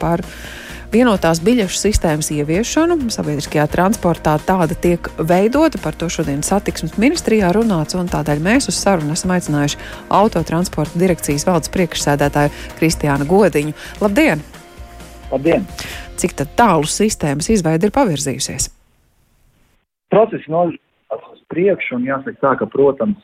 [0.00, 0.24] par
[0.92, 2.96] vienotās biļešu sistēmas ieviešanu.
[3.12, 8.78] Sabiedriskajā transportā tāda tiek veidota, par to šodien satiksmes ministrijā runāts, un tādēļ mēs uz
[8.80, 9.80] sarunu esam aicinājuši
[10.20, 13.76] autotransporta direkcijas valdes priekšsēdētāju Kristiānu Godiņu.
[14.02, 14.44] Labdien!
[15.32, 15.68] Labdien!
[16.18, 18.72] Cik tālu sistēmas izveide ir pavirzījusies?
[20.08, 20.80] Procesi nozīmē
[21.28, 23.20] uz priekšu, un jāsaka tā, ka, protams,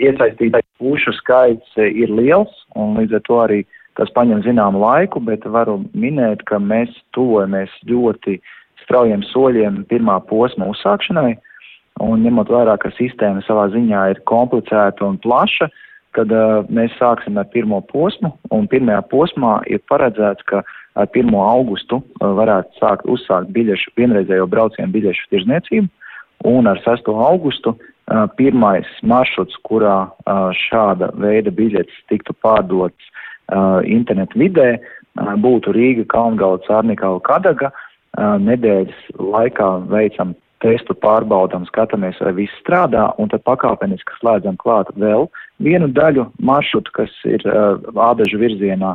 [0.00, 5.20] iesaistītais pušu skaits ir liels, un līdz ar to arī uh, Tas paņem zināmu laiku,
[5.20, 8.38] bet varu minēt, ka mēs tuvojamies ļoti
[8.84, 11.34] straujiem soļiem pirmā posma uzsākšanai.
[12.02, 15.68] Un ņemot vērā, ka sistēma savā ziņā ir komplicēta un plaša,
[16.16, 20.62] kad uh, mēs sāksim ar pirmo posmu, un pirmajā posmā ir paredzēts, ka
[20.96, 21.32] ar 1.
[21.36, 25.88] augustu uh, varētu sākt uzsākt biļešu, vienreizējo braucienu biļešu tirzniecību,
[26.48, 27.08] un ar 6.
[27.28, 33.11] augustu uh, pirmais maršruts, kurā uh, šāda veida biļetes tiktu pārdotas
[33.84, 34.68] internetu vidē,
[35.16, 37.72] būtu Rīga, Kalngala, Cārnikava, Kadaga.
[38.18, 45.26] Nedēļas laikā veicam testu pārbaudām, skatāmies, vai viss strādā, un tad pakāpeniski slēdzam klāt vēl
[45.64, 48.94] vienu daļu maršrutu, kas ir ādažu virzienā.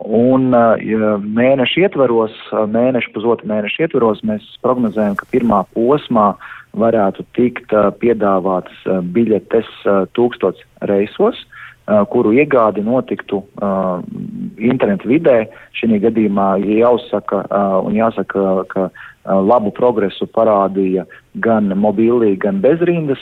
[0.00, 6.34] Un mēnešu ietvaros, mēnešu pusotru mēnešu ietvaros, mēs prognozējam, ka pirmā posmā
[6.78, 9.72] varētu tikt piedāvātas biļetes
[10.14, 11.40] tūkstots reisos.
[11.40, 11.60] Uh,
[12.10, 14.02] kuru iegādi notiktu uh,
[14.56, 15.44] internetu vidē.
[15.76, 18.90] Šī gadījumā jāuzsaka uh, un jāsaka, ka
[19.24, 21.04] labu progresu parādīja
[21.44, 23.20] gan mobīlī, gan bezrindas,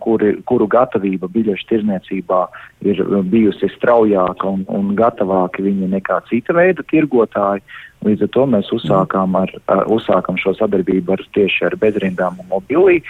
[0.00, 2.40] kuri, kuru gatavība biļešu tirzniecībā
[2.86, 7.64] ir bijusi straujāka un, un gatavāki viņi nekā cita veida tirgotāji.
[8.06, 9.50] Līdz ar to mēs uzsākām, ar,
[9.92, 13.02] uzsākam šo sadarbību ar, tieši ar bezrindām un mobilī,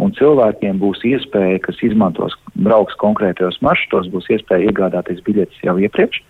[0.00, 6.22] un cilvēkiem būs iespēja, kas izmantos, brauks konkrētajos maršrutos, būs iespēja iegādāties biļetes jau iepriekš.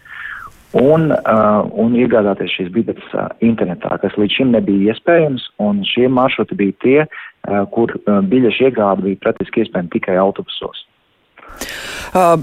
[0.77, 6.11] Un, uh, un iegādāties šīs biļetes uh, internetā, kas līdz šim nebija iespējams, un šie
[6.13, 10.85] maršruti bija tie, uh, kur uh, biļešu iegāde bija praktiski iespējama tikai autobusos.
[12.13, 12.37] Uh,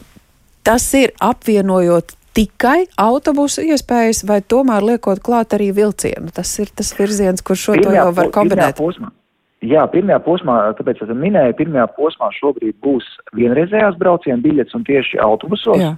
[0.66, 6.34] tas ir apvienojot tikai autobusu iespējas, vai tomēr liekot klāt arī vilcienu?
[6.34, 8.82] Tas ir tas virziens, kur šo pirmajā, to jau var kombinēt.
[8.82, 9.12] Posmā,
[9.64, 13.08] jā, pirmajā posmā, tāpēc es minēju, pirmajā posmā šobrīd būs
[13.38, 15.82] vienreizējās brauciena biļetes un tieši autobusos.
[15.82, 15.96] Jā.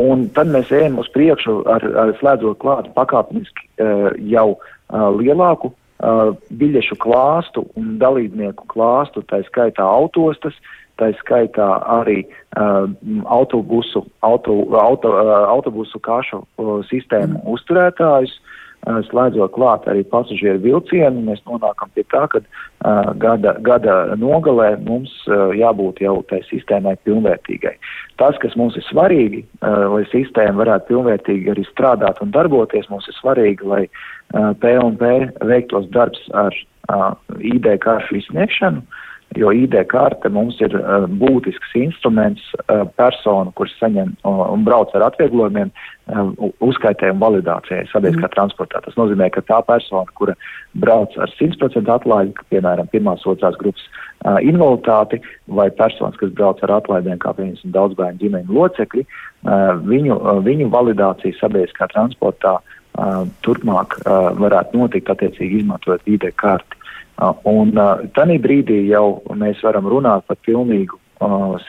[0.00, 5.70] Un tad mēs ejam uz priekšu ar, ar slēdzot klāt pakāpeniski uh, jau uh, lielāku
[5.70, 10.56] uh, biļešu klāstu un dalībnieku klāstu, tā skaitā autostas,
[10.98, 11.68] tā skaitā
[12.00, 12.90] arī uh,
[13.30, 17.46] autobusu, auto, auto, uh, autobusu kašu uh, sistēmu mm.
[17.54, 18.63] uzturētājus, uh,
[19.08, 25.12] slēdzot klāt arī pasažieru vilcienu, mēs nonākam pie tā, ka uh, gada, gada nogalē mums
[25.28, 27.74] uh, jābūt jau tai sistēmai pilnvērtīgai.
[28.20, 33.08] Tas, kas mums ir svarīgi, uh, lai sistēma varētu pilnvērtīgi arī strādāt un darboties, mums
[33.08, 35.14] ir svarīgi, lai uh, P&P
[35.48, 36.54] veiktos darbs ar
[36.92, 39.02] uh, ID karšu izsniegšanu, uh,
[39.38, 44.94] jo ID karte mums ir uh, būtisks instruments uh, personu, kurš saņem uh, un brauc
[44.94, 46.32] ar atvieglojumiem, uh,
[46.64, 48.34] uzskaitējumu validācijai sabiedriskā mm.
[48.36, 48.82] transportā.
[48.84, 50.36] Tas nozīmē, ka tā persona, kura
[50.80, 55.22] brauc ar 100% atlaidi, piemēram, pirmās, otrās grupas uh, invaliditāti,
[55.60, 60.40] vai personas, kas brauc ar atlaidēm, kā piemēram daudz bērnu ģimeņu locekļi, uh, viņu, uh,
[60.44, 66.83] viņu validācija sabiedriskā transportā uh, turpmāk uh, varētu notikt attiecīgi izmantojot ID karti.
[67.22, 67.72] Un
[68.16, 70.98] tādā brīdī jau mēs varam runāt par pilnīgu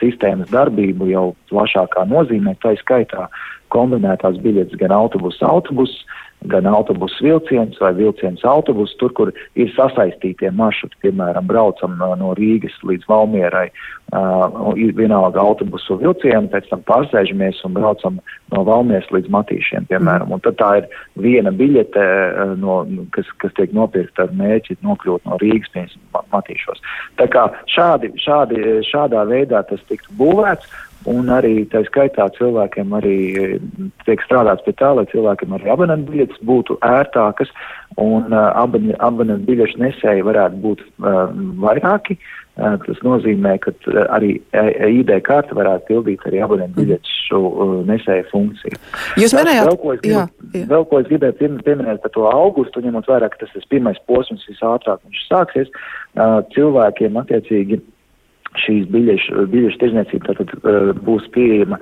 [0.00, 3.28] sistēmas darbību jau plašākā nozīmē, tā skaitā
[3.72, 6.02] kombinētās biļetes gan autobusu, autobusu,
[6.50, 12.32] gan autobusu vilciens vai vilciens autobus, tur, kur ir sasaistītie maršruti, piemēram, braucam no, no
[12.38, 13.66] Rīgas līdz Valmierai,
[14.14, 18.20] uh, vienalga autobusu vilcienu, pēc tam pārsēžamies un braucam
[18.54, 20.32] no Valmieras līdz Matīšiem, piemēram.
[20.36, 20.88] Un tad tā ir
[21.20, 22.80] viena biļete, uh, no,
[23.16, 26.82] kas, kas tiek nopirkta ar mērķi nokļūt no Rīgas, piemēram, Matīšos.
[27.20, 30.85] Tā kā šādi, šādi, šādā veidā tas tiktu būvēts.
[31.06, 33.52] Un arī tā skaitā cilvēkiem arī eh,
[34.08, 37.52] tiek strādāts pie tā, lai cilvēkiem arī abonentu biļetes būtu ērtākas
[38.02, 41.30] un uh, abonentu biļešu nesēji varētu būt uh,
[41.62, 42.18] vairāki.
[42.56, 43.72] Uh, tas nozīmē, ka
[44.16, 46.86] arī ID karte varētu pildīt arī abonentu mhm.
[46.88, 47.40] biļešu
[47.86, 48.78] nesēju funkciju.
[49.20, 50.22] Jūs minējāt, vēl, ko es, jā,
[50.56, 50.62] jā.
[50.72, 54.46] vēl ko es gribēju pieminēt par to augustu, ņemot vērā, ka tas ir pirmais posms,
[54.48, 55.74] visātrāk viņš sāksies,
[56.56, 57.82] cilvēkiem attiecīgi
[58.62, 61.80] šīs biļešu, biļešu tirzniecība tātad uh, būs pieejama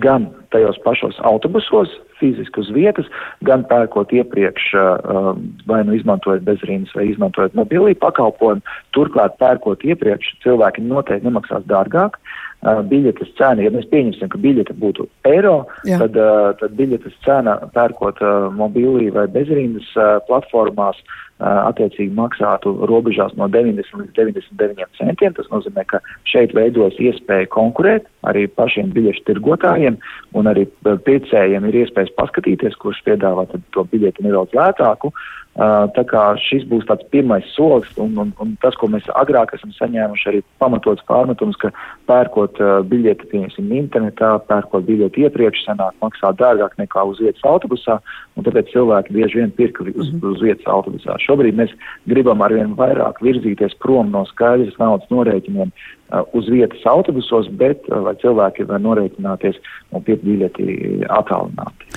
[0.00, 3.08] gan tajos pašos autobusos, fiziski uz vietas,
[3.44, 5.32] gan pērkot iepriekš, uh,
[5.68, 8.64] vai nu izmantojot bezrīnas, vai izmantojot mobilī pakalpojumu.
[8.96, 12.16] Turklāt pērkot iepriekš, cilvēki noteikti nemaksās dārgāk.
[12.16, 15.98] uh, biļetes cena, ja mēs pieņemsim, ka biļete būtu eiro, Jā.
[16.04, 16.18] tad,
[16.60, 18.22] tad biļetes cena pērkot
[18.54, 21.00] mobilī vai bezrindas uh, platformās
[21.42, 25.34] attiecīgi maksātu robežās no 90 līdz 99 centiem.
[25.34, 25.98] Tas nozīmē, ka
[26.28, 29.98] šeit veidojas iespēja konkurēt arī pašiem biļešu tirgotājiem
[30.38, 35.10] un arī pircējiem ir iespējas paskatīties, kurš piedāvā to biļeti nedaudz lētāku.
[35.10, 39.52] Uh, Tā kā šis būs tāds pirmais solis, un, un, un tas, ko mēs agrāk
[39.52, 41.68] esam saņēmuši, arī pamatots pārmetums, ka
[42.08, 47.98] pērkot uh, biļeti, piemēram, internetā, pērkot biļeti iepriekš, sanāk maksā dārgāk nekā uz vietas autobusā,
[48.32, 50.24] un tāpēc cilvēki bieži vien pirka uz, -hmm.
[50.32, 51.20] uz vietas autobusā.
[51.20, 51.76] Šobrīd mēs
[52.08, 56.01] gribam arvien vairāk virzīties prom no skaidras naudas norēķiniem Uh,
[56.36, 59.60] uz vietas autobusos, bet uh, lai cilvēki var norēķināties
[59.92, 60.66] un pirkt biļeti
[61.12, 61.92] attālināti.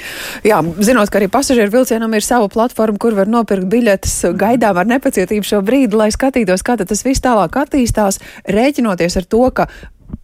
[0.47, 4.89] Jā, zinot, ka arī pasažieru vilcienam ir sava platforma, kur var nopirkt biļetes, gaidām ar
[4.95, 8.21] nepacietību šo brīdi, lai skatītos, kā tas viss tālāk attīstās,
[8.51, 9.69] rēķinoties ar to, ka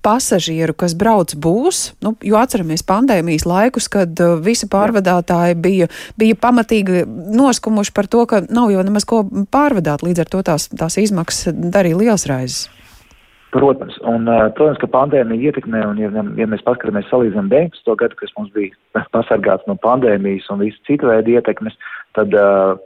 [0.01, 1.81] pasažieru, kas brauc, būs.
[2.03, 5.89] Nu, jo atceramies pandēmijas laikus, kad uh, visi pārvadātāji bija,
[6.19, 9.23] bija pamatīgi noskumuši par to, ka nav jau nemaz ko
[9.53, 10.05] pārvadāt.
[10.05, 12.69] Līdz ar to tās, tās izmaksas darīja liels raizes.
[13.51, 16.07] Protams, un, protams, ka pandēmija ietekmē, un, ja,
[16.39, 17.95] ja mēs paskatāmies salīdzinām 19.
[17.99, 18.71] gadu, kas mums bija
[19.15, 21.75] pasargāts no pandēmijas un visu citu veidu ietekmes,
[22.15, 22.79] tad uh,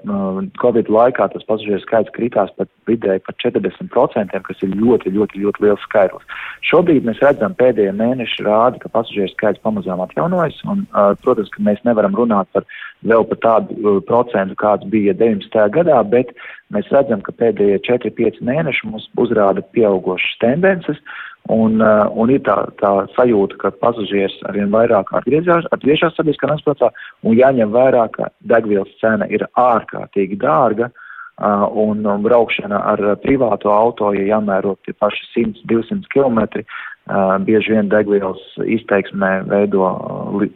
[0.62, 5.66] Covid laikā tas pasažieru skaits kritās pat vidēji par 40%, kas ir ļoti, ļoti, ļoti
[5.66, 6.26] liels skaitlis.
[6.66, 11.62] Šobrīd mēs redzam, pēdējie mēneši rāda, ka pasažieru skaits pamazām atjaunojas, un, uh, protams, ka
[11.66, 12.66] mēs nevaram runāt par
[13.06, 15.62] vēl par tādu uh, procentu, kāds bija 19.
[15.78, 16.34] gadā, bet
[16.74, 21.02] mēs redzam, ka pēdējie 4-5 mēneši mums uzrāda pieaugošas tendences,
[21.46, 26.90] Un, uh, un ir tā, tā sajūta, ka pasažieris arvien vairāk atgriežas, atgriežas sabiedriskā transportā,
[27.22, 34.10] un jāņem vērā, ka degvielas cena ir ārkārtīgi dārga, uh, un braukšana ar privāto auto,
[34.18, 39.86] ja jāmēro tie paši 100-200 km, uh, bieži vien degvielas izteiksmē veido,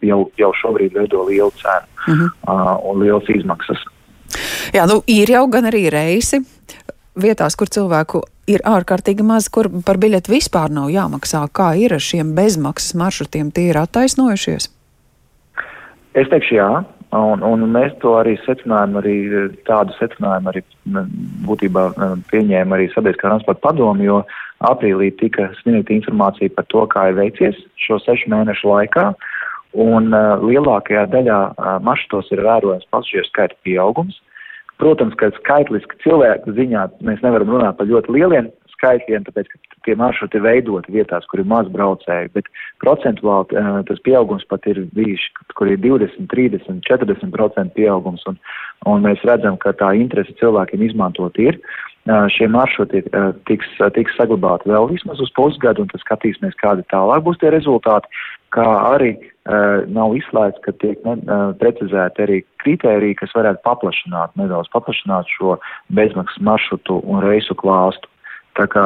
[0.02, 3.86] jau, jau šobrīd veido lielu cenu uh, un lielas izmaksas.
[4.76, 6.44] Jā, nu ir jau gan arī reisi
[7.20, 11.42] vietās, kur cilvēku ir ārkārtīgi maz, kur par biļeti vispār nav jāmaksā.
[11.54, 13.50] Kā ir ar šiem bezmaksas maršrutiem?
[13.54, 14.70] Tie ir attaisnojušies?
[16.18, 16.70] Es teikšu, jā.
[17.10, 19.16] Un, un mēs to arī secinājām, arī
[19.66, 20.62] tādu secinājumu arī
[21.48, 21.88] būtībā
[22.30, 24.20] pieņēma arī sabiedriskā transporta padomu, jo
[24.70, 29.10] aprīlī tika sniegta informācija par to, kā ir veicies šo sešu mēnešu laikā.
[29.82, 34.18] Un uh, lielākajā daļā uh, maršrutos ir vērojams pasažieru skaita pieaugums.
[34.80, 38.48] Protams, ka skaitliski cilvēku ziņā mēs nevaram runāt par ļoti lieliem
[38.80, 42.50] skaitļiem, tāpēc, ka tie maršruti ir veidoti vietās, kur ir maz braucēju, bet
[42.84, 45.28] procentuāli uh, tas pieaugums pat ir bijis,
[45.60, 48.40] kur ir 20, 30, 40% pieaugums, un,
[48.90, 51.60] un mēs redzam, ka tā interese cilvēkiem izmantot ir.
[52.10, 56.86] Uh, šie maršruti uh, tiks, tiks saglabāti vēl vismaz uz pusgadu, un tad skatīsimies, kādi
[56.90, 58.10] tālāk būs tie rezultāti,
[58.56, 58.66] kā
[58.96, 64.72] arī uh, nav izslēgts, ka tiek ne, uh, precizēti arī kritēriji, kas varētu paplašināt, nedaudz
[64.74, 65.58] paplašināt šo
[65.94, 68.10] bezmaksas maršrutu un reisu klāstu.
[68.58, 68.86] Tā kā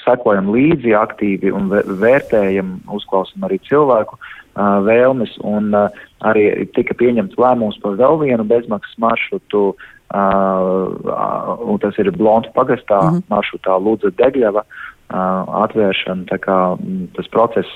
[0.00, 5.92] sekojam līdzi aktīvi un vērtējam, uzklausam arī cilvēku uh, vēlmes un uh,
[6.26, 13.02] arī tika pieņemts lēmums par vēl vienu bezmaksas maršrutu, uh, un tas ir Blontu pagastā
[13.02, 13.30] mm -hmm.
[13.30, 14.66] maršrutā Lūdza Degļava.
[15.06, 17.68] Atvēršana, tā kā m, tas process,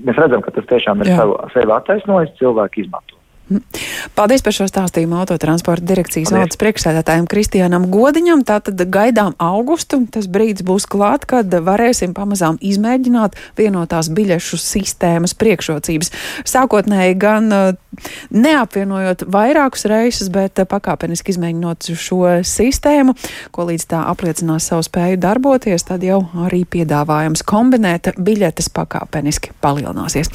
[0.00, 3.17] mēs redzam, ka tas tiešām ir sev, sevi attaisnojis, cilvēki izmanto.
[4.18, 8.42] Paldies par šo stāstījumu autotransporta direkcijas valdes priekšsēdētājiem Kristianam Godiņam.
[8.48, 10.02] Tātad gaidām augustu.
[10.12, 16.12] Tas brīdis būs klāt, kad varēsim pamazām izmēģināt vienotās biļešu sistēmas priekšrocības.
[16.48, 17.70] Sākotnēji gan uh,
[18.34, 23.16] neapvienojot vairākus reisus, bet uh, pakāpeniski izmēģinot šo sistēmu,
[23.54, 30.28] ko līdz tā apliecinās savu spēju darboties, tad jau arī piedāvājums kombinēt biļetes pakāpeniski palielināsies.